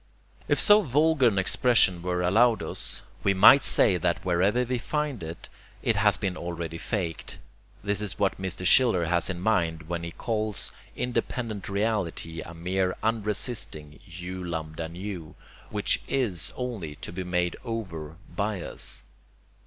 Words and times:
If 0.47 0.59
so 0.59 0.81
vulgar 0.81 1.27
an 1.27 1.37
expression 1.37 2.01
were 2.01 2.23
allowed 2.23 2.63
us, 2.63 3.03
we 3.23 3.35
might 3.35 3.63
say 3.63 3.97
that 3.97 4.25
wherever 4.25 4.63
we 4.63 4.79
find 4.79 5.21
it, 5.21 5.47
it 5.83 5.95
has 5.97 6.17
been 6.17 6.35
already 6.35 6.79
FAKED. 6.79 7.37
This 7.83 8.01
is 8.01 8.17
what 8.17 8.41
Mr. 8.41 8.65
Schiller 8.65 9.05
has 9.05 9.29
in 9.29 9.39
mind 9.39 9.83
when 9.87 10.01
he 10.01 10.09
calls 10.11 10.71
independent 10.95 11.69
reality 11.69 12.41
a 12.41 12.55
mere 12.55 12.97
unresisting 13.03 13.99
[u 14.07 14.43
lambda 14.43 14.89
nu], 14.89 15.35
which 15.69 16.01
IS 16.07 16.51
only 16.55 16.95
to 16.95 17.11
be 17.11 17.23
made 17.23 17.55
over 17.63 18.15
by 18.35 18.59
us. 18.59 19.03